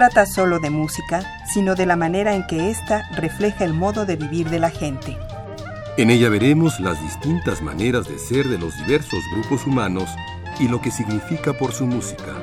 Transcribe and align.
Trata 0.00 0.24
solo 0.24 0.60
de 0.60 0.70
música, 0.70 1.22
sino 1.44 1.74
de 1.74 1.84
la 1.84 1.94
manera 1.94 2.34
en 2.34 2.46
que 2.46 2.70
ésta 2.70 3.06
refleja 3.16 3.66
el 3.66 3.74
modo 3.74 4.06
de 4.06 4.16
vivir 4.16 4.48
de 4.48 4.58
la 4.58 4.70
gente. 4.70 5.18
En 5.98 6.08
ella 6.08 6.30
veremos 6.30 6.80
las 6.80 6.98
distintas 7.02 7.60
maneras 7.60 8.08
de 8.08 8.18
ser 8.18 8.48
de 8.48 8.56
los 8.56 8.74
diversos 8.78 9.22
grupos 9.34 9.66
humanos 9.66 10.08
y 10.58 10.68
lo 10.68 10.80
que 10.80 10.90
significa 10.90 11.52
por 11.52 11.72
su 11.72 11.84
música. 11.84 12.34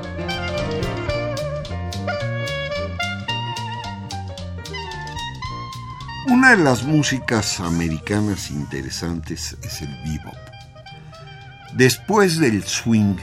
Una 6.28 6.54
de 6.54 6.62
las 6.62 6.84
músicas 6.84 7.58
americanas 7.58 8.52
interesantes 8.52 9.56
es 9.64 9.82
el 9.82 9.90
bebop. 10.04 10.38
Después 11.74 12.38
del 12.38 12.62
swing, 12.62 13.16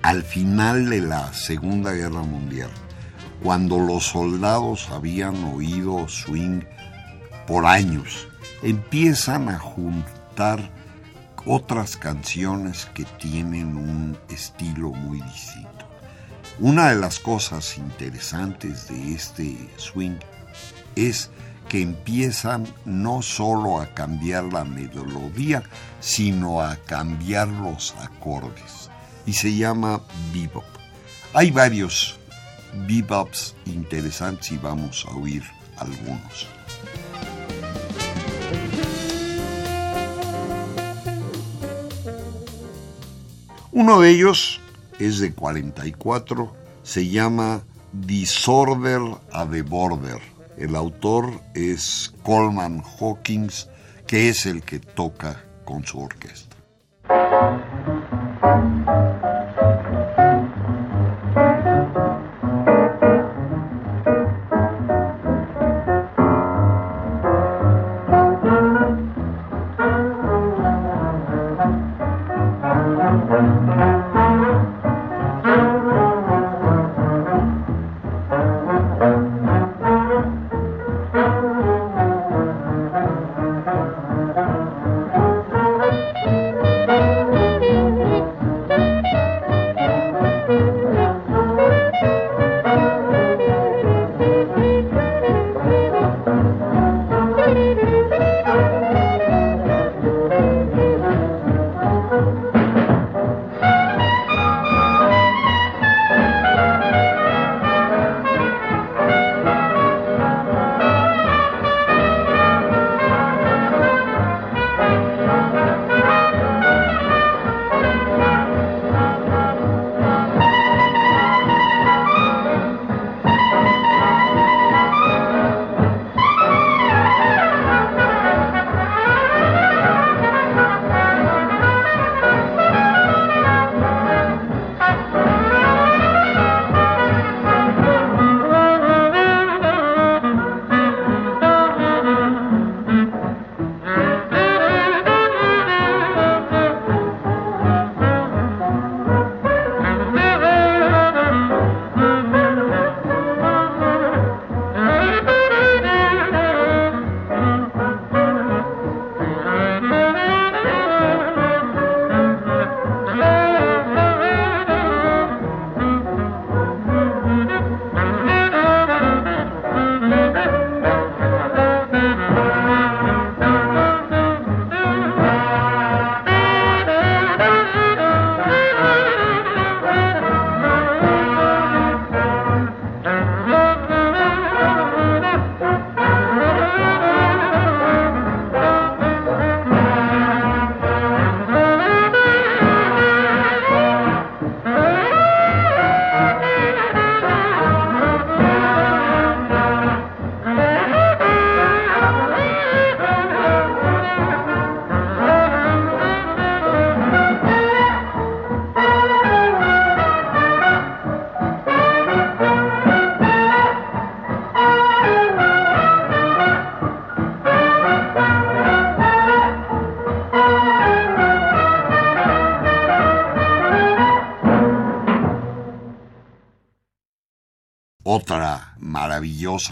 al 0.00 0.22
final 0.22 0.88
de 0.88 1.02
la 1.02 1.34
Segunda 1.34 1.92
Guerra 1.92 2.22
Mundial, 2.22 2.70
cuando 3.46 3.78
los 3.78 4.06
soldados 4.06 4.88
habían 4.90 5.44
oído 5.44 6.08
swing 6.08 6.62
por 7.46 7.64
años, 7.64 8.26
empiezan 8.64 9.48
a 9.48 9.56
juntar 9.56 10.72
otras 11.44 11.96
canciones 11.96 12.86
que 12.92 13.04
tienen 13.04 13.76
un 13.76 14.18
estilo 14.30 14.90
muy 14.90 15.20
distinto. 15.20 15.86
Una 16.58 16.88
de 16.88 16.96
las 16.96 17.20
cosas 17.20 17.78
interesantes 17.78 18.88
de 18.88 19.14
este 19.14 19.56
swing 19.76 20.16
es 20.96 21.30
que 21.68 21.82
empiezan 21.82 22.66
no 22.84 23.22
solo 23.22 23.80
a 23.80 23.94
cambiar 23.94 24.42
la 24.52 24.64
melodía, 24.64 25.62
sino 26.00 26.62
a 26.62 26.74
cambiar 26.74 27.46
los 27.46 27.94
acordes. 28.02 28.90
Y 29.24 29.34
se 29.34 29.54
llama 29.54 30.00
bebop. 30.34 30.64
Hay 31.32 31.52
varios 31.52 32.18
bebops 32.86 33.54
interesantes 33.66 34.52
y 34.52 34.58
vamos 34.58 35.06
a 35.08 35.14
oír 35.16 35.42
algunos. 35.78 36.48
Uno 43.72 44.00
de 44.00 44.10
ellos 44.10 44.60
es 44.98 45.18
de 45.18 45.34
44, 45.34 46.54
se 46.82 47.08
llama 47.08 47.62
Disorder 47.92 49.02
a 49.32 49.46
the 49.46 49.62
Border. 49.62 50.20
El 50.56 50.74
autor 50.74 51.30
es 51.54 52.14
Coleman 52.22 52.82
Hawkins, 52.82 53.68
que 54.06 54.30
es 54.30 54.46
el 54.46 54.62
que 54.62 54.78
toca 54.78 55.44
con 55.64 55.84
su 55.84 56.00
orquesta. 56.00 56.56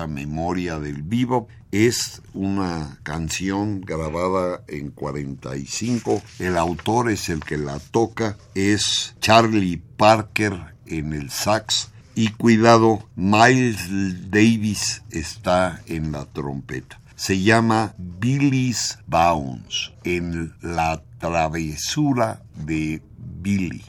Memoria 0.07 0.79
del 0.79 1.03
vivo 1.03 1.49
es 1.71 2.23
una 2.35 2.99
canción 3.03 3.81
grabada 3.81 4.63
en 4.69 4.91
45. 4.91 6.23
El 6.39 6.57
autor 6.57 7.11
es 7.11 7.29
el 7.29 7.41
que 7.41 7.57
la 7.57 7.79
toca, 7.79 8.37
es 8.55 9.17
Charlie 9.21 9.83
Parker 9.97 10.75
en 10.87 11.13
el 11.13 11.31
sax 11.31 11.91
Y 12.15 12.29
cuidado, 12.29 13.09
Miles 13.17 14.31
Davis 14.31 15.03
está 15.11 15.83
en 15.87 16.13
la 16.13 16.27
trompeta. 16.27 17.01
Se 17.17 17.41
llama 17.41 17.95
Billy's 17.99 18.99
Bounce, 19.07 19.93
en 20.05 20.55
la 20.61 21.03
travesura 21.19 22.43
de 22.55 23.03
Billy. 23.19 23.83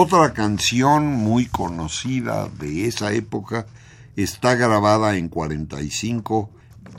Otra 0.00 0.32
canción 0.32 1.06
muy 1.12 1.46
conocida 1.46 2.48
de 2.48 2.86
esa 2.86 3.12
época 3.12 3.66
está 4.14 4.54
grabada 4.54 5.16
en 5.16 5.28
45, 5.28 6.48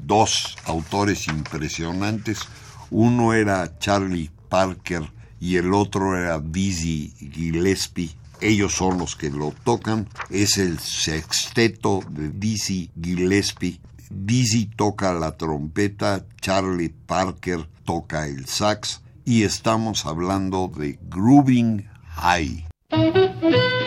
dos 0.03 0.57
autores 0.65 1.29
impresionantes, 1.29 2.39
uno 2.91 3.33
era 3.33 3.79
Charlie 3.79 4.29
Parker 4.50 5.09
y 5.39 5.55
el 5.55 5.73
otro 5.73 6.17
era 6.17 6.41
Dizzy 6.41 7.13
Gillespie. 7.31 8.17
Ellos 8.41 8.73
son 8.73 8.97
los 8.97 9.15
que 9.15 9.29
lo 9.29 9.53
tocan, 9.63 10.09
es 10.29 10.57
el 10.57 10.77
sexteto 10.79 12.01
de 12.09 12.27
Dizzy 12.27 12.91
Gillespie. 13.01 13.79
Dizzy 14.09 14.65
toca 14.65 15.13
la 15.13 15.38
trompeta, 15.38 16.25
Charlie 16.41 16.89
Parker 16.89 17.65
toca 17.85 18.27
el 18.27 18.45
sax 18.45 19.01
y 19.23 19.43
estamos 19.43 20.05
hablando 20.05 20.69
de 20.75 21.00
Grooving 21.09 21.88
High. 22.17 22.68
Música 22.91 23.78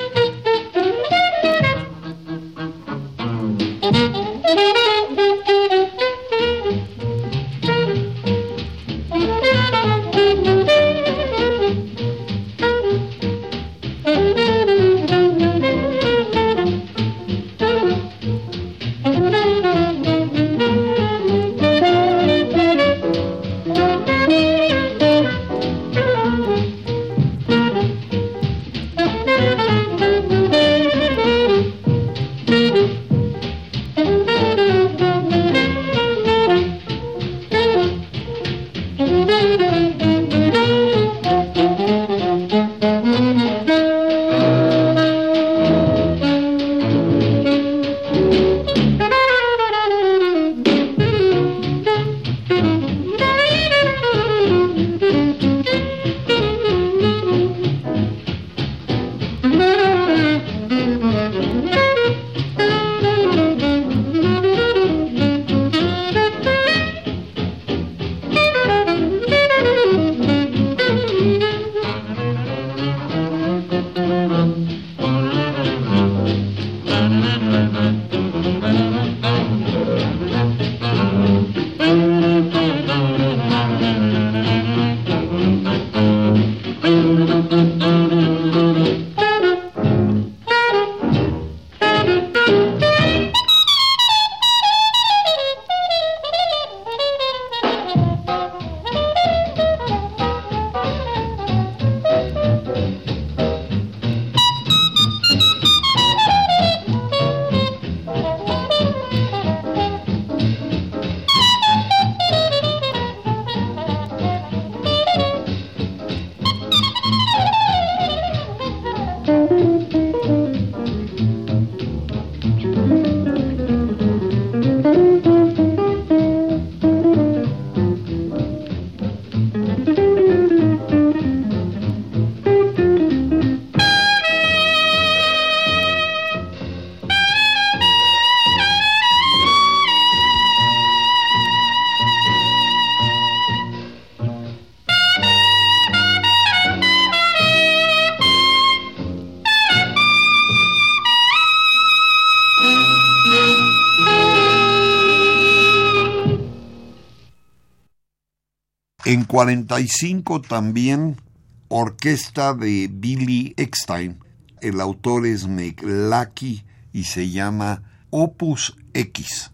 En 159.13 159.27
45 159.27 160.41
también 160.41 161.21
orquesta 161.69 162.55
de 162.55 162.89
Billy 162.91 163.53
Eckstein. 163.59 164.19
El 164.63 164.81
autor 164.81 165.27
es 165.27 165.47
McLackey 165.47 166.65
y 166.95 167.05
se 167.05 167.29
llama 167.29 167.83
Opus 168.09 168.75
X. 168.95 169.53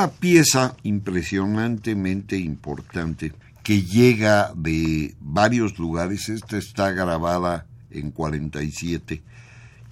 Una 0.00 0.12
pieza 0.12 0.76
impresionantemente 0.82 2.38
importante 2.38 3.34
que 3.62 3.82
llega 3.82 4.50
de 4.56 5.14
varios 5.20 5.78
lugares. 5.78 6.30
Esta 6.30 6.56
está 6.56 6.90
grabada 6.92 7.66
en 7.90 8.10
47 8.10 9.20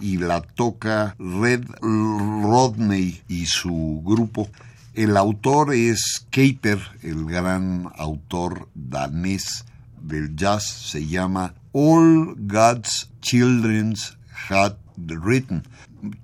y 0.01 0.17
la 0.17 0.41
toca 0.41 1.15
Red 1.19 1.67
Rodney 1.83 3.21
y 3.29 3.45
su 3.45 4.03
grupo. 4.03 4.49
El 4.95 5.15
autor 5.15 5.75
es 5.75 6.27
Kaper, 6.31 6.81
el 7.03 7.27
gran 7.27 7.93
autor 7.99 8.71
danés 8.75 9.67
del 10.01 10.35
jazz. 10.35 10.65
Se 10.65 11.07
llama 11.07 11.53
All 11.73 12.35
God's 12.39 13.11
Children's 13.21 14.17
Had 14.49 14.77
Written 14.97 15.65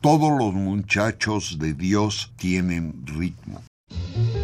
todos 0.00 0.30
los 0.38 0.54
muchachos 0.54 1.58
de 1.58 1.74
Dios 1.74 2.32
tienen 2.36 3.04
ritmo. 3.06 3.62
thank 4.14 4.34
you 4.36 4.43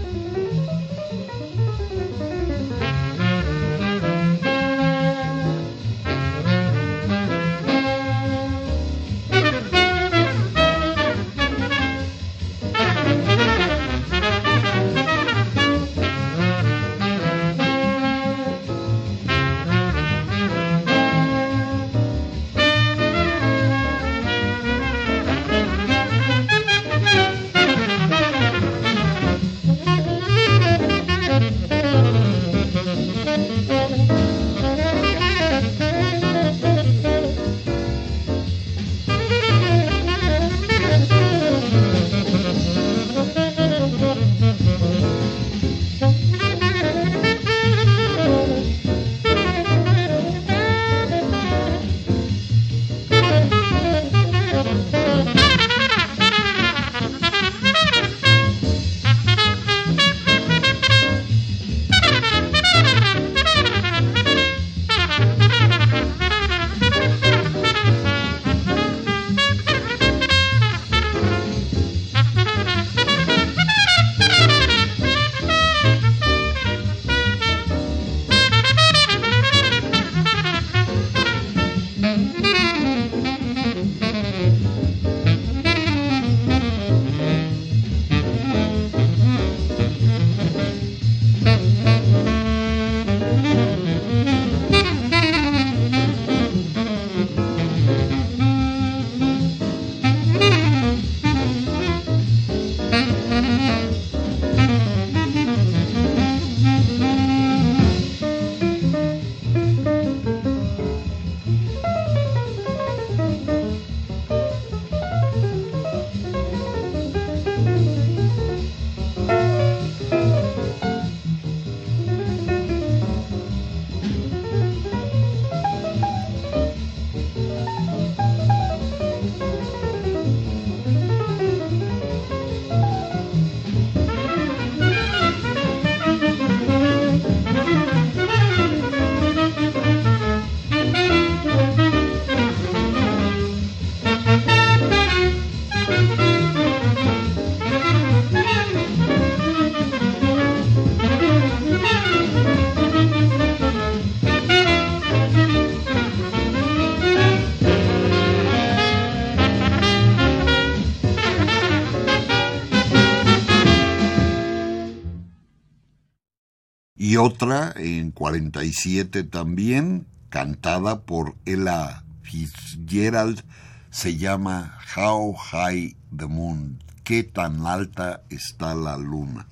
otra 167.21 167.73
en 167.76 168.13
47 168.13 169.25
también, 169.25 170.06
cantada 170.30 171.02
por 171.02 171.35
Ella 171.45 172.02
Fitzgerald, 172.23 173.43
se 173.91 174.17
llama 174.17 174.78
How 174.97 175.35
High 175.35 175.97
the 176.17 176.26
Moon, 176.26 176.83
qué 177.04 177.23
tan 177.23 177.67
alta 177.67 178.23
está 178.30 178.75
la 178.75 178.97
luna. 178.97 179.47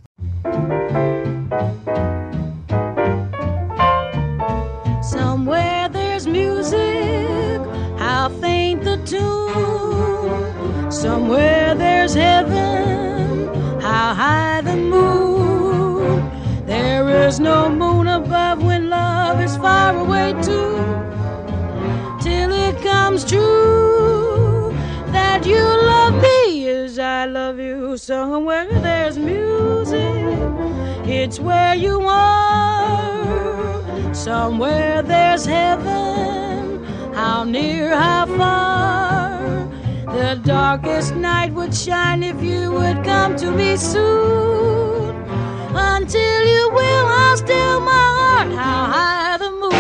Somewhere 5.03 5.89
there's 5.91 6.27
music, 6.27 7.61
how 7.99 8.31
faint 8.41 8.83
the 8.83 8.97
tune. 9.05 9.59
There 17.39 17.47
is 17.47 17.55
no 17.55 17.69
moon 17.69 18.09
above 18.09 18.65
when 18.65 18.91
love 18.91 19.41
is 19.41 19.57
far 19.59 19.97
away 19.97 20.33
too. 20.43 20.75
Till 22.21 22.51
it 22.51 22.83
comes 22.83 23.25
true 23.25 24.75
that 25.13 25.47
you 25.47 25.63
love 25.63 26.21
me 26.21 26.69
as 26.69 26.99
I 26.99 27.27
love 27.27 27.61
you. 27.61 27.97
Somewhere 27.97 28.67
there's 28.81 29.17
music, 29.19 30.03
it's 31.07 31.39
where 31.39 31.77
you 31.77 32.01
are. 32.09 33.85
Somewhere 34.13 35.03
there's 35.03 35.45
heaven, 35.45 36.83
how 37.15 37.45
near, 37.45 37.95
how 37.95 38.27
far. 38.27 39.39
The 40.13 40.41
darkest 40.43 41.15
night 41.15 41.53
would 41.53 41.73
shine 41.73 42.25
if 42.25 42.43
you 42.43 42.73
would 42.73 43.05
come 43.05 43.37
to 43.37 43.53
me 43.53 43.77
soon. 43.77 45.18
Until 45.71 46.45
you 46.47 46.71
will, 46.73 47.07
I'll 47.07 47.37
still 47.37 47.81
my 47.81 47.91
heart, 47.93 48.53
how 48.53 48.87
high 48.87 49.37
the 49.37 49.51
moon. 49.51 49.73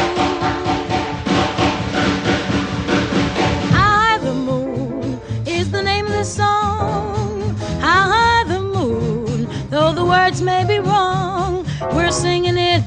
High 3.72 4.18
the 4.18 4.34
moon 4.34 5.20
is 5.46 5.70
the 5.70 5.82
name 5.82 6.06
of 6.06 6.12
the 6.12 6.24
song. 6.24 7.56
How 7.80 8.10
high 8.12 8.44
the 8.44 8.60
moon, 8.60 9.48
though 9.70 9.92
the 9.92 10.04
words 10.04 10.42
may 10.42 10.64
be 10.66 10.78
wrong, 10.78 11.64
we're 11.94 12.10
singing 12.10 12.58
it 12.58 12.82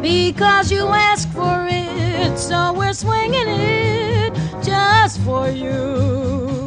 because 0.00 0.70
you 0.70 0.86
asked 0.86 1.30
for 1.30 1.66
it. 1.68 2.38
So 2.38 2.72
we're 2.74 2.92
swinging 2.92 3.48
it 3.48 4.32
just 4.62 5.20
for 5.22 5.48
you. 5.48 6.66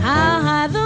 How 0.00 0.40
high 0.42 0.66
the 0.66 0.79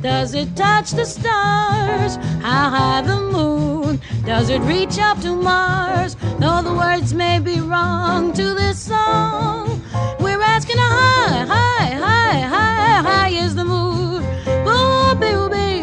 does 0.00 0.34
it 0.34 0.54
touch 0.54 0.92
the 0.92 1.04
stars? 1.04 2.16
How 2.40 2.70
high 2.70 3.02
the 3.02 3.20
moon? 3.20 4.00
Does 4.24 4.48
it 4.48 4.60
reach 4.60 4.98
up 4.98 5.20
to 5.22 5.34
Mars? 5.34 6.16
Though 6.38 6.62
the 6.62 6.72
words 6.72 7.12
may 7.14 7.40
be 7.40 7.60
wrong 7.60 8.32
to 8.34 8.54
this 8.54 8.78
song, 8.78 9.82
we're 10.20 10.40
asking 10.40 10.78
how 10.78 10.88
high, 10.88 11.44
high, 11.44 11.90
high, 12.06 12.40
high, 12.40 13.02
high 13.02 13.28
is 13.30 13.56
the 13.56 13.64
moon. 13.64 14.22
Boo, 14.64 15.14
boo, 15.16 15.48
boo, 15.48 15.82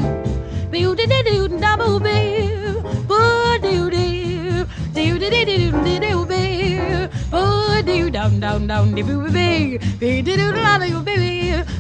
boo, 0.72 0.96
dee, 0.96 1.06
dee, 1.08 1.24
doo, 1.24 1.60
da, 1.60 1.76
boo, 1.76 2.00
boo, 2.00 2.82
boo, 3.08 3.58
doo, 3.60 3.90
doo, 3.90 4.66
doo, 4.94 5.20
dee, 5.20 5.30
dee, 5.30 5.46
doo, 5.46 5.84
dee, 5.84 6.00
doo, 6.00 6.26
boo, 6.26 7.10
boo, 7.32 7.82
doo, 7.84 8.10
down, 8.10 8.40
down, 8.40 8.68
down, 8.68 8.96
dee, 8.96 9.02
boo, 9.02 9.20
boo, 9.24 9.32
boo, 9.32 9.78
boo, 10.00 10.22
doo, 10.22 10.38
doo, 10.38 10.52
da, 10.54 10.80
boo, 10.80 11.02
boo, 11.04 11.35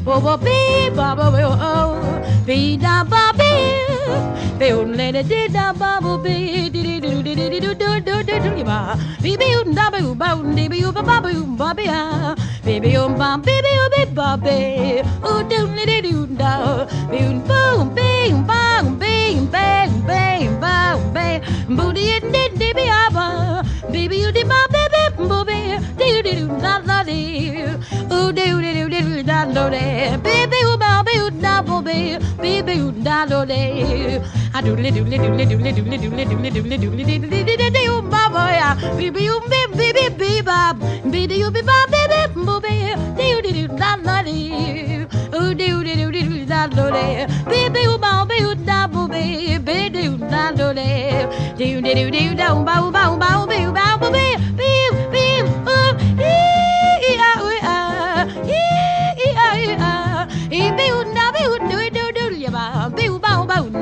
bo 0.05 0.19
bo 0.25 0.33
be 0.45 0.57
ba 0.97 1.07
ba 1.19 1.25
bo 1.33 1.39
oh 1.71 1.89
be 2.47 2.77
da 2.77 3.03
ba 3.11 3.23
be 3.39 3.51
be 4.59 4.67
un 4.79 4.91
le 4.99 5.07
de 5.15 5.23
de 5.31 5.41
da 5.55 5.65
ba 5.81 5.91
bo 6.03 6.17
be 6.25 6.35
di 6.73 6.81
di 6.87 6.99
do 7.03 7.11
di 7.23 7.33
di 7.35 7.59
do 7.65 7.73
do 7.81 7.89
do 8.07 8.15
do 8.29 8.35
do 8.45 8.63
ba 8.69 8.79
be 9.23 9.31
be 9.41 9.47
un 9.59 9.73
da 9.77 9.89
ba 9.93 9.99
u 10.09 10.13
ba 10.21 10.29
un 10.39 10.55
di 10.57 10.67
be 10.71 10.77
u 10.87 10.91
ba 10.97 11.01
ba 11.09 11.17
ba 11.25 11.29
u 11.41 11.43
ba 11.61 11.69
be 11.77 11.85
ah 11.89 12.35
be 12.65 12.79
be 12.83 12.91
un 13.03 13.17
ba 13.21 13.29
be 13.45 13.55
be 13.65 13.73
u 13.83 13.85
be 13.95 14.01
ba 14.19 14.29
be 14.45 14.57
u 15.31 15.33
do 15.51 15.59
le 15.77 15.83
de 15.91 15.97
do 16.07 16.25
da 16.41 16.53
be 17.11 17.19
un 17.31 17.39
ba 17.49 17.59
un 17.81 17.89
be 17.97 18.09
un 18.31 18.43
ba 18.51 18.61
un 18.85 18.95
be 19.01 19.13
un 19.39 19.45
be 19.55 19.67
un 19.91 20.01
be 20.09 20.21
un 20.47 20.55
ba 20.63 20.75
un 20.95 21.13
be 21.15 21.27
booty 21.77 22.05
and 22.15 22.31
di 22.33 22.43
di 22.61 22.69
be 22.77 22.85
ah 23.01 23.09
ba 23.17 23.27
be 23.91 24.07
be 24.11 24.17
u 24.27 24.31
di 24.37 24.43
ba 24.53 24.61
be 24.73 24.84
booby, 25.17 25.59
dee 25.97 26.21
dee 26.23 26.47
da 26.61 26.79
da 26.87 27.03
dee, 27.03 27.65
ooh 28.11 28.31
dee 28.31 28.53
dee 28.61 28.89
dee 28.89 29.23
da 29.23 29.45
da 29.55 29.69
dee, 29.69 30.17
baby 30.23 30.59
ooh 30.65 30.77
ba 30.77 31.03
bee 31.05 31.29
da 31.41 31.61
booby, 31.63 32.17
baby 32.41 32.79
ooh 32.81 32.91
da 33.03 33.25
da 33.25 33.45
dee, 33.45 34.21
I 34.53 34.61
do 34.61 34.75
li 34.75 34.91
do 34.91 35.03
li 35.03 35.17
do 35.17 35.29
li 35.37 35.45
do 35.45 35.57
li 35.57 35.71
do 35.73 35.83
li 35.83 35.97
do 35.97 36.09
li 36.17 36.25
do 36.25 36.37
li 36.37 36.49
do 36.49 36.61
li 36.61 36.77
do 36.77 36.89
li 36.95 37.17
do 37.17 37.27
li 37.31 37.43
do 37.43 37.53
li 37.63 37.69
do 37.75 37.81
ooh 37.93 38.01
ba 38.13 38.23
boy, 38.35 38.59
baby 38.97 39.27
ooh 39.29 39.41
bee 39.51 39.67
bee 39.77 39.91
bee 39.97 40.09
bee 40.19 40.41
ba, 40.41 40.73
baby 41.11 41.43
ooh 41.43 41.51
bee 41.51 41.63
ba 41.69 41.77
baby 41.93 42.21
booby, 42.45 42.75
dee 43.17 43.41
dee 43.45 43.67
da 43.81 43.95
da 44.07 44.21
dee, 44.23 45.07
ooh 45.33 45.53
dee 45.53 45.83
dee 45.83 46.11
dee 46.11 46.45
da 46.45 46.67
da 46.67 46.89
dee, 46.97 47.27
baby 47.51 47.87
ooh 47.87 47.97
ba 47.97 48.25
bee 48.29 48.43
ooh 48.45 48.55
da 48.69 48.87
booby, 48.87 49.57
baby 49.59 50.07
ooh 50.07 50.17
da 50.31 50.51
da 50.51 50.73
dee, 50.73 51.27
dee 51.57 51.81
dee 51.81 52.09
dee 52.11 52.35
da 52.35 52.53
ooh 52.55 52.63
ba 52.63 52.79
ooh 52.83 52.91
ba 52.91 53.03
ooh 53.11 53.17
ba 53.17 53.29
ooh 53.41 53.47
bee 53.47 53.65
ooh 53.67 53.73
ba 53.73 53.97
booby. 54.01 54.23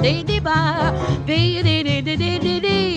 Dee, 0.03 0.23
dee, 0.23 0.39
ba, 0.39 0.93
bee, 1.25 1.63
dee, 1.63 1.83
dee, 1.83 2.01
dee, 2.01 2.17
dee, 2.17 2.39
dee, 2.39 2.93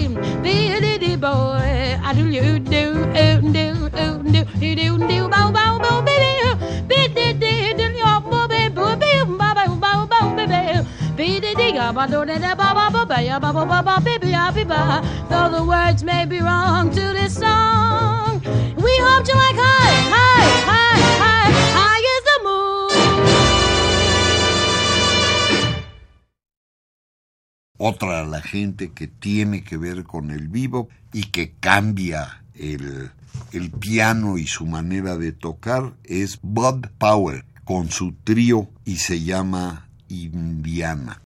though 15.28 15.48
the 15.50 15.64
words 15.64 16.02
may 16.04 16.24
be 16.24 16.40
wrong 16.40 16.90
to 16.90 17.00
this 17.12 17.34
song, 17.34 18.40
we 18.76 18.92
hope 19.06 19.26
you 19.28 19.34
like 19.34 19.56
high, 19.56 19.94
high, 20.14 20.48
high, 20.70 21.00
high 21.22 21.45
Otra 27.78 28.24
la 28.24 28.40
gente 28.40 28.92
que 28.92 29.06
tiene 29.06 29.62
que 29.62 29.76
ver 29.76 30.04
con 30.04 30.30
el 30.30 30.48
vivo 30.48 30.88
y 31.12 31.24
que 31.24 31.52
cambia 31.60 32.42
el, 32.54 33.10
el 33.52 33.70
piano 33.70 34.38
y 34.38 34.46
su 34.46 34.66
manera 34.66 35.16
de 35.16 35.32
tocar 35.32 35.94
es 36.04 36.38
Bud 36.42 36.86
Powell 36.98 37.44
con 37.64 37.90
su 37.90 38.12
trío 38.12 38.70
y 38.84 38.96
se 38.96 39.22
llama 39.22 39.88
Indiana. 40.08 41.25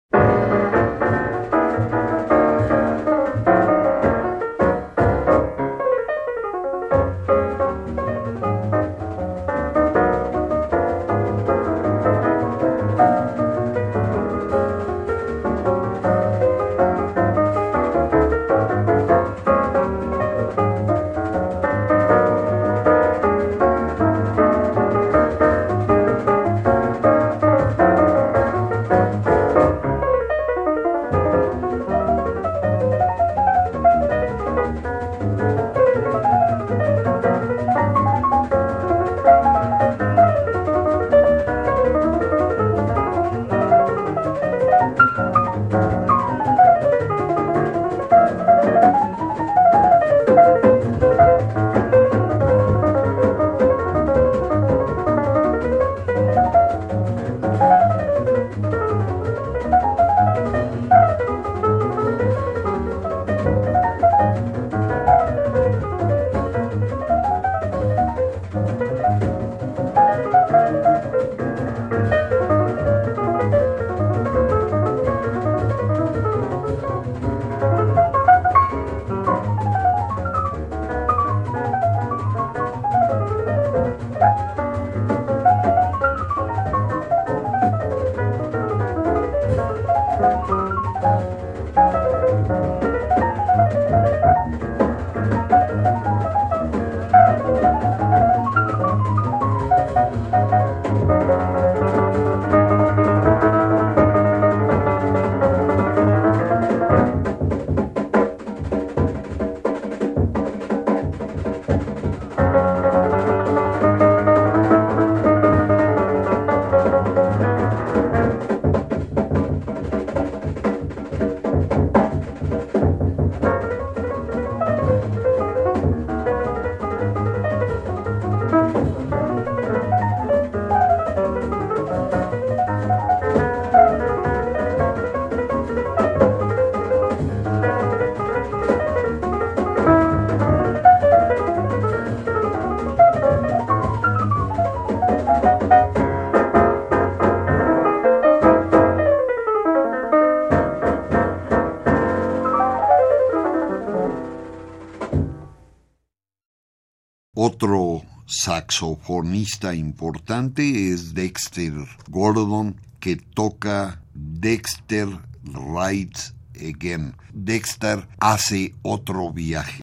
Otro 157.45 158.03
saxofonista 158.25 159.75
importante 159.75 160.93
es 160.93 161.13
Dexter 161.13 161.73
Gordon, 162.09 162.81
que 163.01 163.17
toca 163.17 164.01
Dexter 164.15 165.09
Rides 165.43 166.35
Again. 166.55 167.17
Dexter 167.33 168.07
hace 168.21 168.77
otro 168.83 169.33
viaje. 169.33 169.82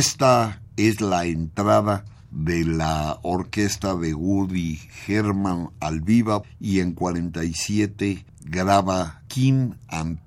Esta 0.00 0.62
es 0.78 1.02
la 1.02 1.26
entrada 1.26 2.06
de 2.30 2.64
la 2.64 3.18
orquesta 3.20 3.94
de 3.94 4.14
Woody 4.14 4.80
Herman 5.06 5.68
al 5.78 6.00
viva 6.00 6.40
y 6.58 6.80
en 6.80 6.94
47 6.94 8.24
graba 8.46 9.20
Kim 9.28 9.74
and. 9.88 10.18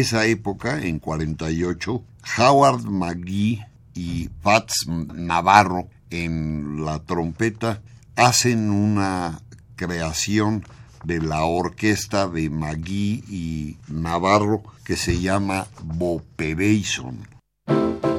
Esa 0.00 0.26
época, 0.26 0.82
en 0.82 0.98
48, 0.98 2.02
Howard 2.38 2.84
McGee 2.84 3.64
y 3.94 4.30
Fats 4.42 4.86
Navarro 4.88 5.88
en 6.10 6.84
la 6.84 6.98
trompeta 7.00 7.82
hacen 8.14 8.70
una 8.70 9.40
creación 9.76 10.64
de 11.04 11.20
la 11.20 11.44
orquesta 11.44 12.26
de 12.28 12.50
Magui 12.50 13.24
y 13.28 13.76
Navarro 13.88 14.62
que 14.84 14.96
se 14.96 15.20
llama 15.20 15.66
Boperation. 15.82 17.26
Y 17.68 18.15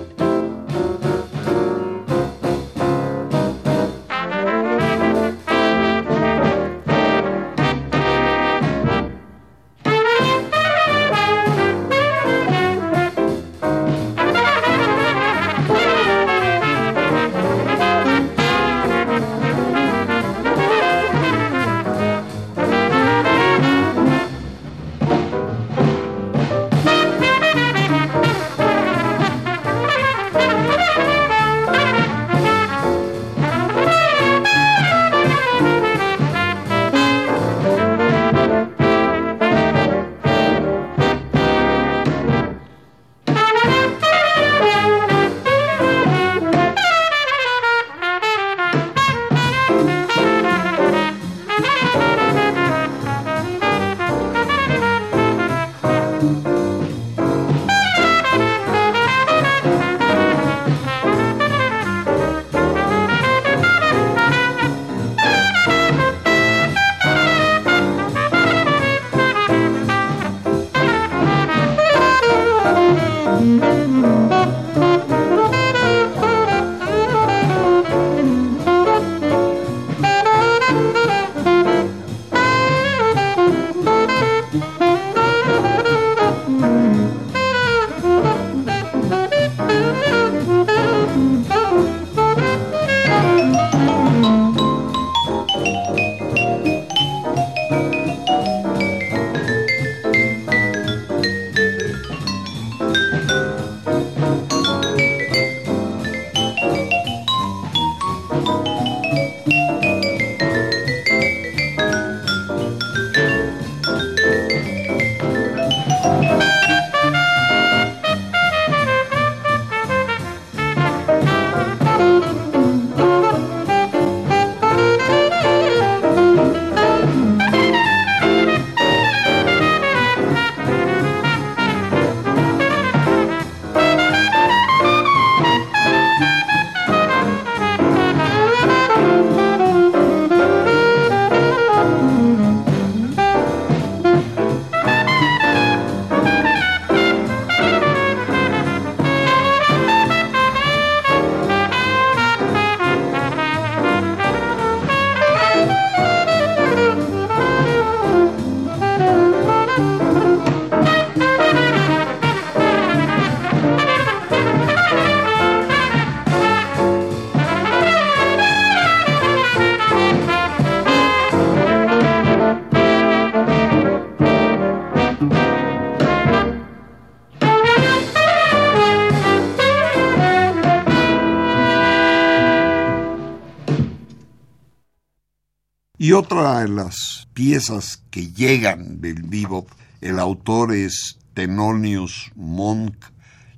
otra 186.18 186.62
de 186.62 186.68
las 186.68 187.28
piezas 187.36 188.02
que 188.10 188.32
llegan 188.32 189.02
del 189.02 189.22
bebop, 189.22 189.70
el 190.02 190.18
autor 190.18 190.74
es 190.74 191.20
Tenonius 191.36 192.32
Monk 192.36 192.96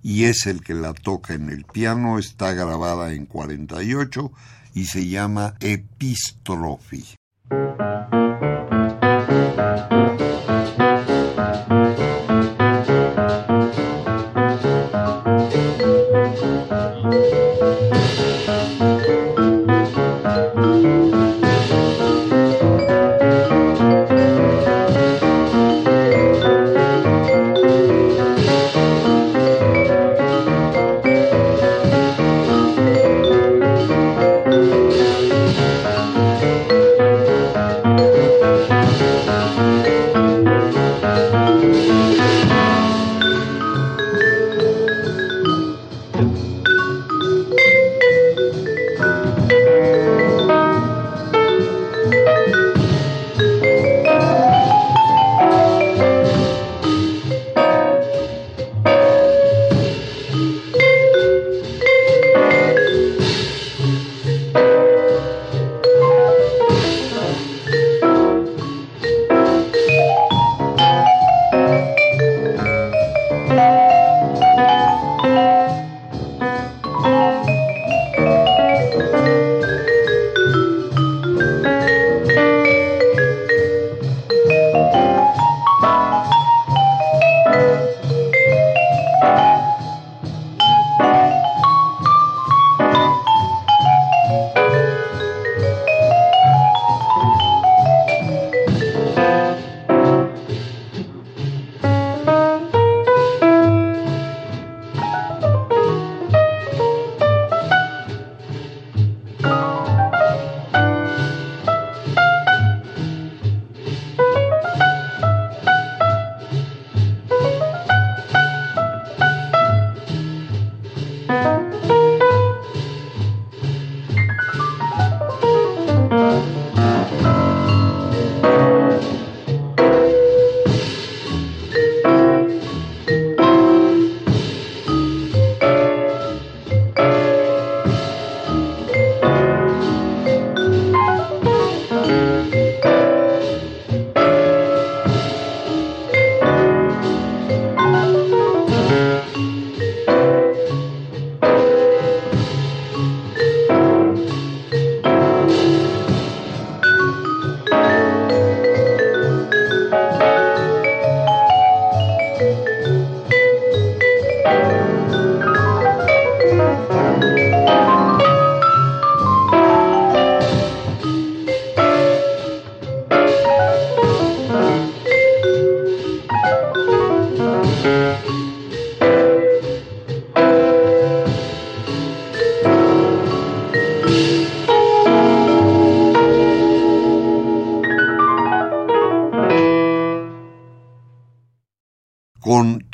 y 0.04 0.26
es 0.26 0.46
el 0.46 0.62
que 0.62 0.74
la 0.74 0.94
toca 0.94 1.36
en 1.36 1.50
el 1.50 1.64
piano, 1.64 2.20
está 2.20 2.52
grabada 2.52 3.14
en 3.14 3.28
48 3.28 4.32
y 4.74 4.86
se 4.88 5.08
llama 5.08 5.56
Epistrophy. 5.62 7.19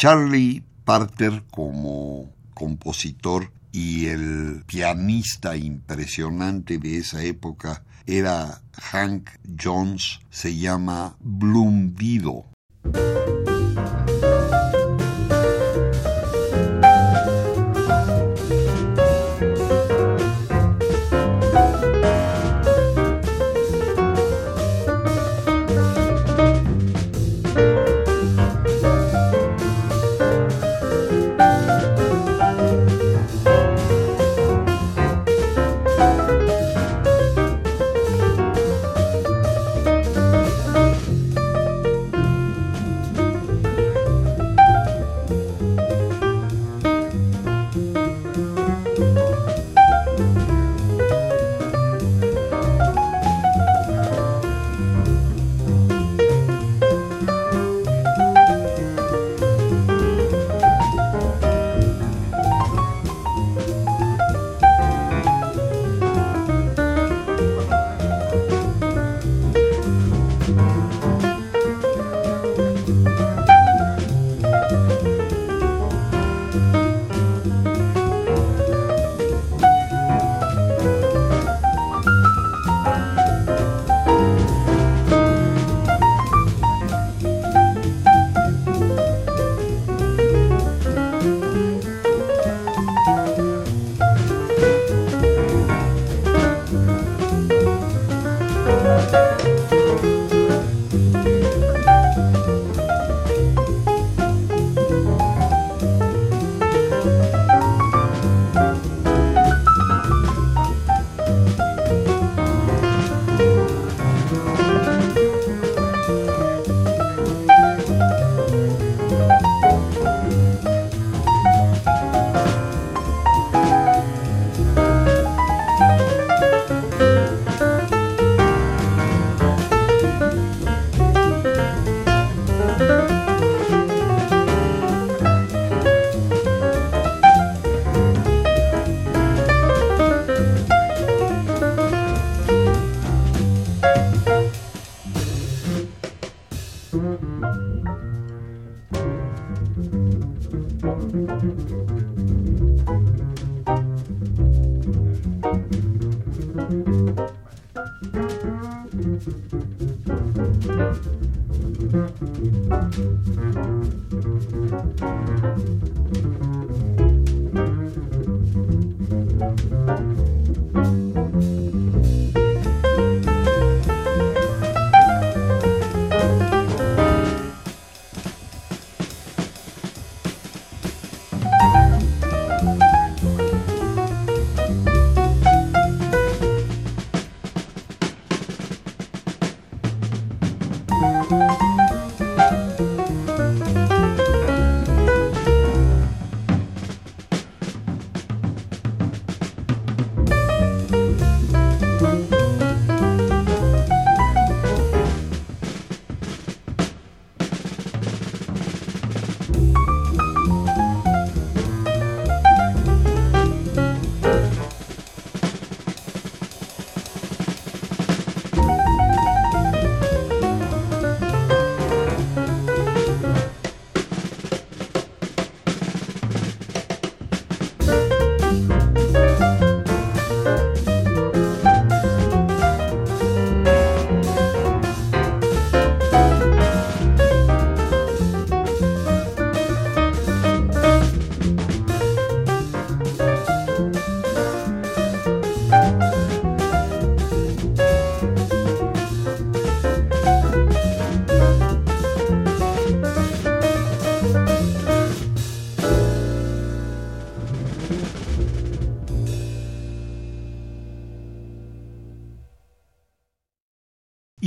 Charlie 0.05 0.61
Parter 0.83 1.41
como 1.49 2.31
compositor 2.53 3.51
y 3.71 4.05
el 4.05 4.61
pianista 4.67 5.57
impresionante 5.57 6.77
de 6.77 6.99
esa 6.99 7.23
época 7.23 7.83
era 8.05 8.61
Hank 8.73 9.31
Jones, 9.59 10.19
se 10.29 10.55
llama 10.55 11.15
Bloom. 11.21 11.95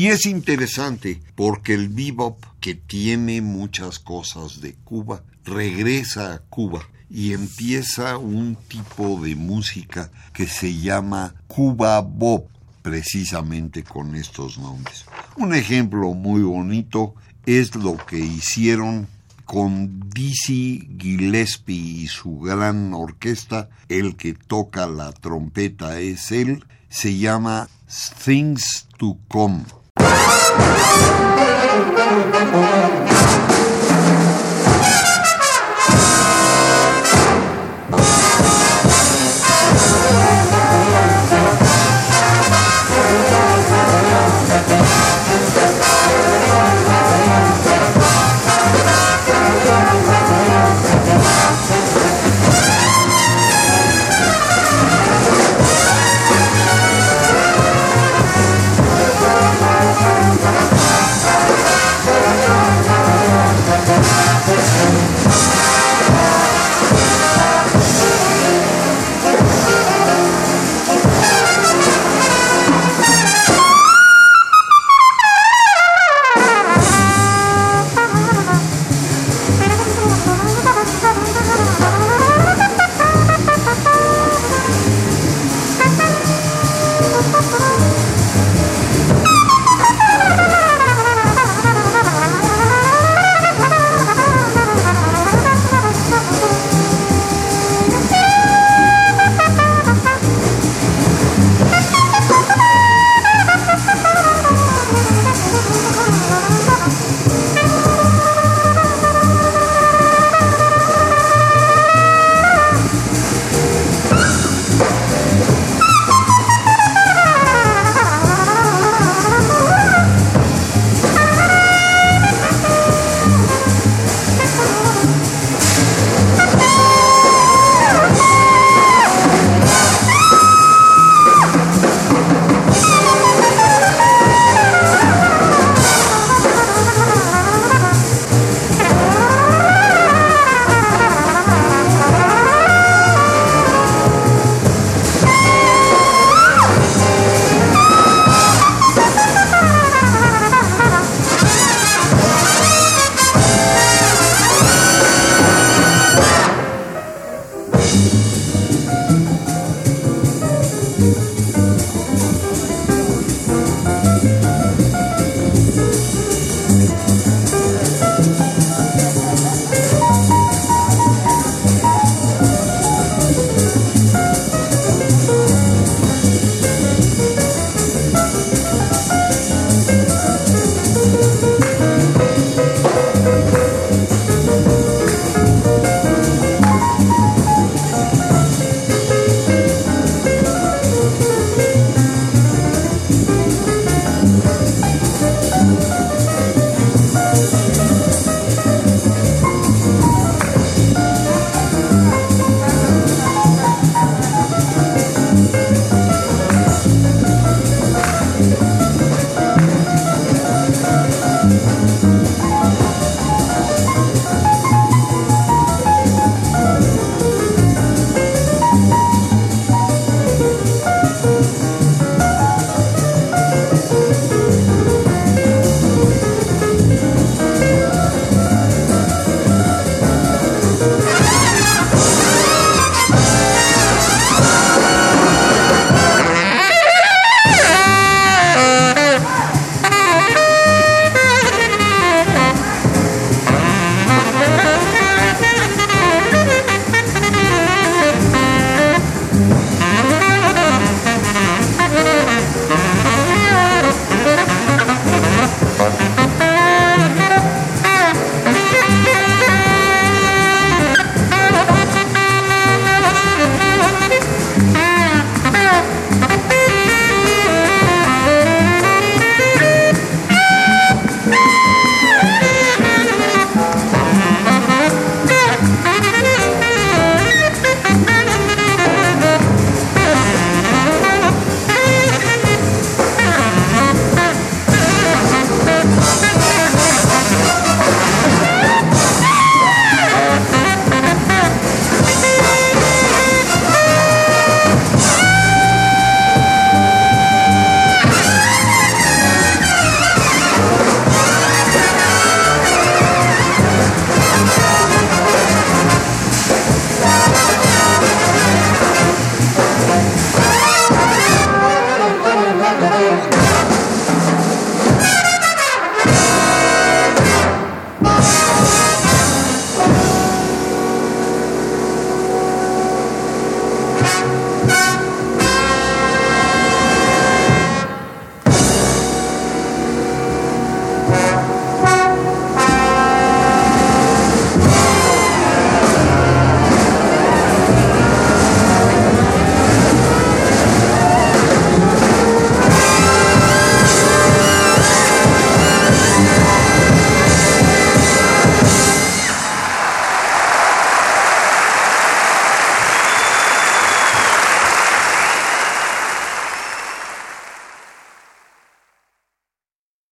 Es 0.08 0.24
interesante 0.24 1.20
porque 1.34 1.74
el 1.74 1.90
bebop, 1.90 2.42
que 2.60 2.74
tiene 2.74 3.42
muchas 3.42 3.98
cosas 3.98 4.62
de 4.62 4.72
Cuba, 4.72 5.22
regresa 5.44 6.32
a 6.32 6.38
Cuba 6.38 6.80
y 7.10 7.34
empieza 7.34 8.16
un 8.16 8.56
tipo 8.56 9.20
de 9.20 9.36
música 9.36 10.10
que 10.32 10.46
se 10.46 10.74
llama 10.74 11.34
Cuba 11.46 12.00
Bop, 12.00 12.48
precisamente 12.80 13.84
con 13.84 14.16
estos 14.16 14.56
nombres. 14.56 15.04
Un 15.36 15.54
ejemplo 15.54 16.14
muy 16.14 16.40
bonito 16.40 17.14
es 17.44 17.74
lo 17.74 17.98
que 17.98 18.18
hicieron 18.18 19.08
con 19.44 20.08
Dizzy 20.08 20.88
Gillespie 20.98 22.04
y 22.04 22.06
su 22.06 22.38
gran 22.38 22.94
orquesta, 22.94 23.68
el 23.90 24.16
que 24.16 24.32
toca 24.32 24.86
la 24.86 25.12
trompeta 25.12 26.00
es 26.00 26.32
él, 26.32 26.64
se 26.88 27.18
llama 27.18 27.68
Things 28.24 28.88
to 28.96 29.18
Come. 29.28 29.64
Thank 32.50 33.12
you. 33.12 33.17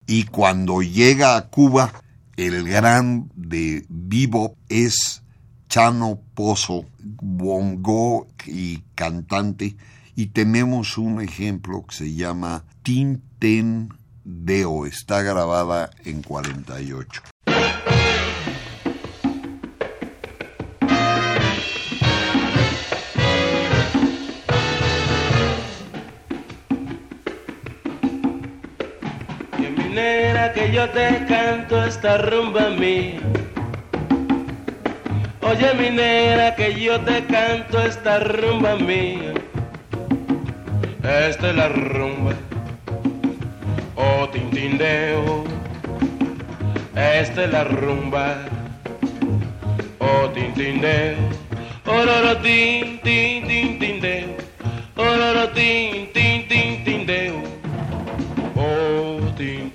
Y 0.07 0.23
cuando 0.23 0.81
llega 0.81 1.35
a 1.35 1.49
Cuba, 1.49 1.91
el 2.37 2.63
gran 2.67 3.29
de 3.35 3.85
vivo 3.89 4.55
es 4.69 5.21
Chano 5.67 6.21
Pozo, 6.33 6.85
bongo 6.97 8.27
y 8.45 8.83
cantante, 8.95 9.75
y 10.15 10.27
tenemos 10.27 10.97
un 10.97 11.21
ejemplo 11.21 11.85
que 11.85 11.95
se 11.95 12.13
llama 12.13 12.63
Tinten 12.83 13.89
Deo, 14.23 14.85
está 14.85 15.21
grabada 15.21 15.89
en 16.05 16.21
48. 16.21 17.21
Yo 30.71 30.89
te 30.89 31.25
canto 31.27 31.83
esta 31.83 32.17
rumba 32.17 32.69
mía. 32.69 33.19
Oye 35.41 35.73
mi 35.73 35.89
negra 35.89 36.55
que 36.55 36.73
yo 36.79 36.99
te 37.01 37.23
canto 37.25 37.81
esta 37.81 38.19
rumba 38.19 38.75
mía. 38.75 39.33
Esta 41.03 41.49
es 41.49 41.55
la 41.55 41.69
rumba. 41.69 42.33
Oh 43.95 44.27
tintindeo. 44.29 45.45
Esta 46.95 47.45
es 47.45 47.51
la 47.51 47.63
rumba. 47.63 48.35
Oh 49.99 50.29
tintindeo. 50.33 51.17
Ororo 51.85 52.37
tin 52.37 52.99
tin 53.01 53.47
tin 53.47 53.79
tindeo. 53.79 54.35
Ororo 54.97 55.47
tin 55.49 56.11
tin 56.13 56.47
tin 56.47 56.83
tindeo. 56.83 57.41
Oh 58.55 59.19
tin 59.37 59.66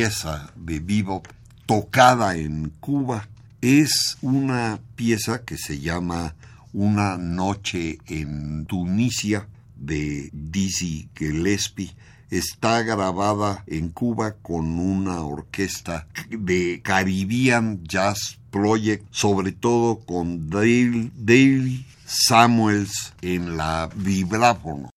pieza 0.00 0.50
de 0.56 0.80
bebop 0.80 1.26
tocada 1.66 2.34
en 2.34 2.72
Cuba 2.80 3.28
es 3.60 4.16
una 4.22 4.80
pieza 4.96 5.44
que 5.44 5.58
se 5.58 5.78
llama 5.78 6.34
Una 6.72 7.18
noche 7.18 7.98
en 8.06 8.64
Tunisia 8.64 9.46
de 9.76 10.30
Dizzy 10.32 11.10
Gillespie. 11.14 11.94
Está 12.30 12.80
grabada 12.80 13.62
en 13.66 13.90
Cuba 13.90 14.36
con 14.40 14.78
una 14.78 15.20
orquesta 15.20 16.06
de 16.30 16.80
Caribbean 16.82 17.84
Jazz 17.84 18.38
Project, 18.50 19.04
sobre 19.10 19.52
todo 19.52 20.00
con 20.00 20.48
Dale, 20.48 21.10
Dale 21.14 21.84
Samuels 22.06 23.12
en 23.20 23.58
la 23.58 23.90
vibráfono. 23.94 24.88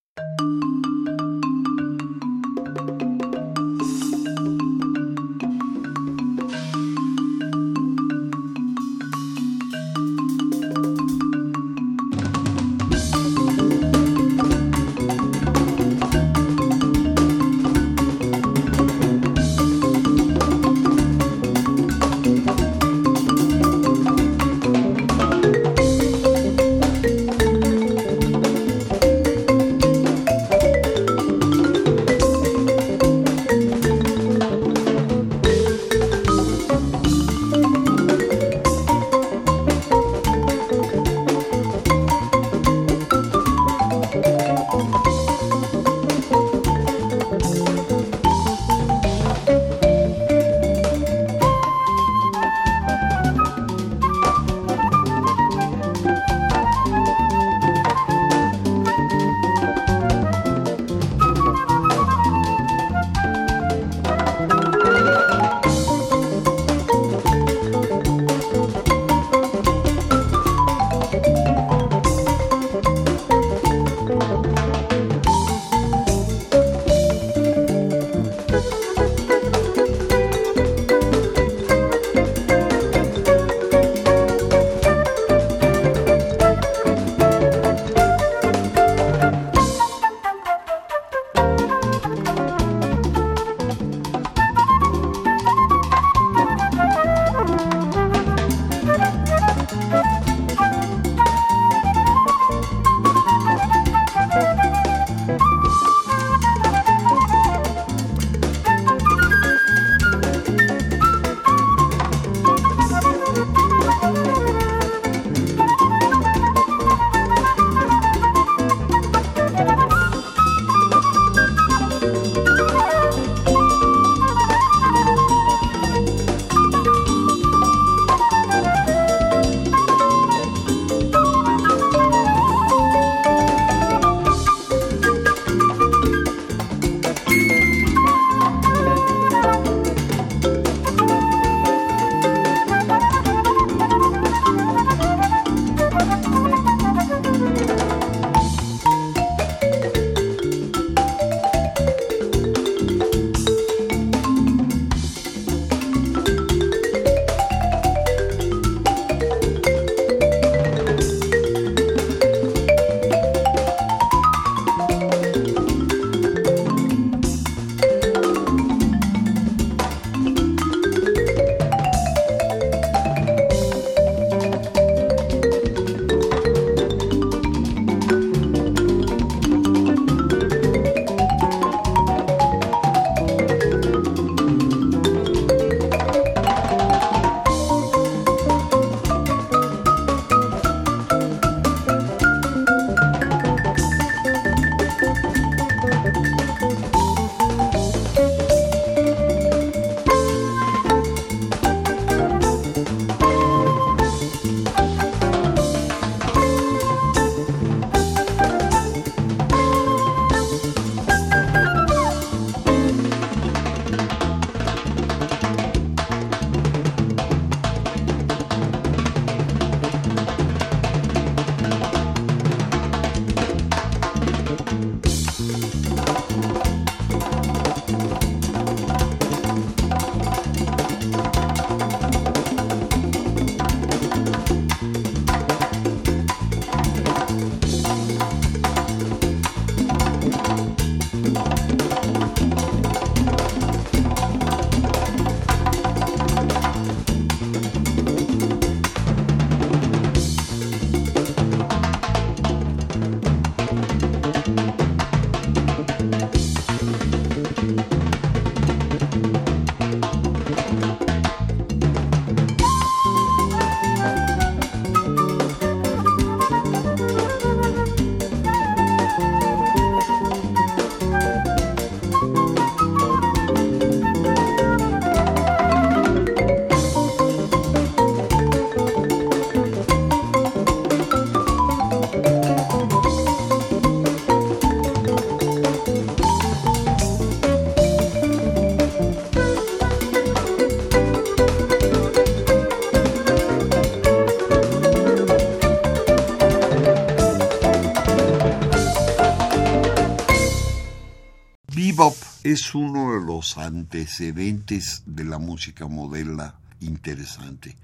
Es 302.53 302.75
uno 302.75 303.13
de 303.13 303.25
los 303.25 303.57
antecedentes 303.57 305.01
de 305.07 305.23
la 305.23 305.39
música 305.39 305.87
moderna 305.87 306.53
interesante, 306.81 307.75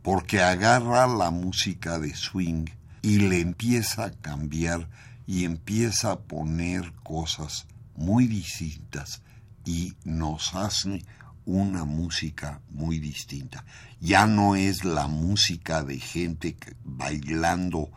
porque 0.00 0.40
agarra 0.40 1.08
la 1.08 1.32
música 1.32 1.98
de 1.98 2.14
swing 2.14 2.66
y 3.02 3.18
le 3.18 3.40
empieza 3.40 4.04
a 4.04 4.10
cambiar 4.12 4.88
y 5.26 5.44
empieza 5.44 6.12
a 6.12 6.20
poner 6.20 6.92
cosas 7.02 7.66
muy 7.96 8.28
distintas 8.28 9.22
y 9.64 9.94
nos 10.04 10.54
hace 10.54 11.04
una 11.44 11.84
música 11.84 12.60
muy 12.70 13.00
distinta. 13.00 13.64
Ya 14.00 14.28
no 14.28 14.54
es 14.54 14.84
la 14.84 15.08
música 15.08 15.82
de 15.82 15.98
gente 15.98 16.56
bailando 16.84 17.90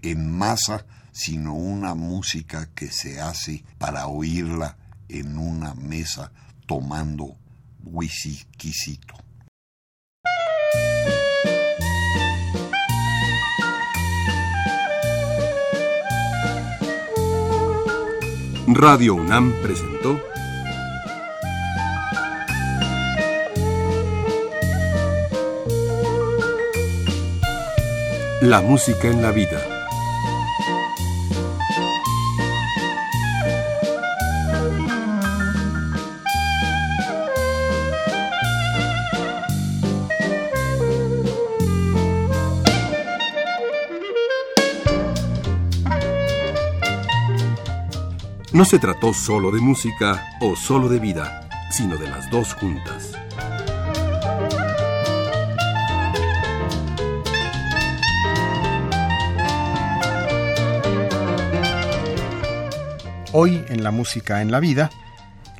en 0.00 0.38
masa, 0.38 0.86
sino 1.12 1.52
una 1.52 1.94
música 1.94 2.70
que 2.74 2.90
se 2.90 3.20
hace 3.20 3.62
para 3.76 4.06
oírla 4.06 4.78
en 5.08 5.38
una 5.38 5.74
mesa 5.74 6.32
tomando 6.66 7.36
whiskycito. 7.84 9.14
Radio 18.68 19.14
UNAM 19.14 19.54
presentó 19.62 20.20
La 28.42 28.60
música 28.60 29.08
en 29.08 29.22
la 29.22 29.30
vida. 29.30 29.75
No 48.56 48.64
se 48.64 48.78
trató 48.78 49.12
solo 49.12 49.50
de 49.50 49.60
música 49.60 50.24
o 50.40 50.56
solo 50.56 50.88
de 50.88 50.98
vida, 50.98 51.46
sino 51.70 51.98
de 51.98 52.08
las 52.08 52.30
dos 52.30 52.54
juntas. 52.54 53.12
Hoy 63.34 63.62
en 63.68 63.84
la 63.84 63.90
música 63.90 64.40
en 64.40 64.50
la 64.50 64.58
vida, 64.60 64.88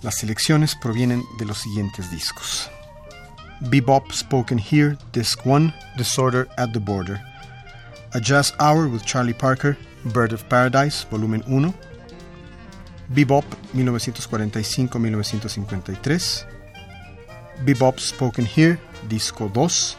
las 0.00 0.16
selecciones 0.16 0.74
provienen 0.74 1.22
de 1.38 1.44
los 1.44 1.58
siguientes 1.58 2.10
discos. 2.10 2.70
Bebop 3.60 4.10
Spoken 4.10 4.58
Here, 4.58 4.96
Disc 5.12 5.44
1, 5.44 5.70
Disorder 5.98 6.48
at 6.56 6.72
the 6.72 6.78
Border. 6.78 7.20
A 8.14 8.20
Jazz 8.20 8.54
Hour 8.58 8.86
with 8.86 9.02
Charlie 9.04 9.34
Parker, 9.34 9.76
Bird 10.14 10.32
of 10.32 10.44
Paradise, 10.44 11.06
volumen 11.10 11.44
1, 11.46 11.74
Bebop 13.08 13.44
1945-1953, 13.74 16.44
Bebop 17.64 18.00
Spoken 18.00 18.44
Here, 18.44 18.78
disco 19.08 19.48
2, 19.48 19.96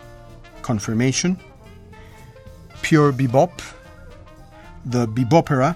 Confirmation, 0.62 1.38
Pure 2.82 3.14
Bebop, 3.14 3.62
The 4.86 5.08
Bebopera, 5.08 5.76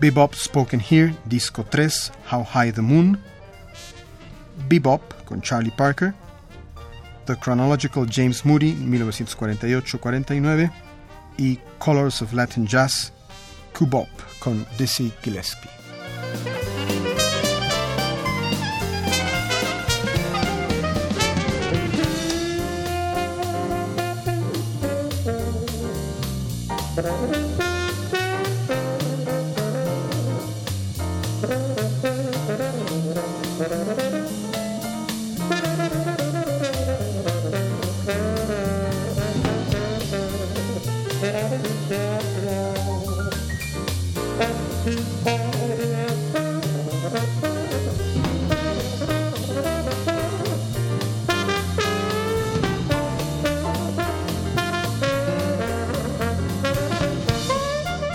Bebop 0.00 0.34
Spoken 0.34 0.80
Here, 0.80 1.14
disco 1.26 1.64
3, 1.64 2.12
How 2.30 2.44
High 2.44 2.70
the 2.70 2.82
Moon, 2.82 3.18
Bebop 4.68 5.00
con 5.26 5.42
Charlie 5.42 5.72
Parker, 5.76 6.14
The 7.26 7.36
Chronological 7.36 8.06
James 8.06 8.44
Moody 8.44 8.74
1948-49 8.74 10.70
y 11.38 11.58
Colors 11.78 12.22
of 12.22 12.32
Latin 12.32 12.66
Jazz, 12.66 13.12
Cubop 13.72 14.08
con 14.38 14.66
Dizzy 14.78 15.12
Gillespie. 15.22 15.79